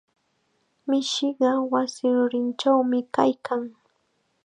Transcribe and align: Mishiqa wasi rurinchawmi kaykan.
Mishiqa 0.89 1.49
wasi 1.71 2.05
rurinchawmi 2.15 2.99
kaykan. 3.15 3.61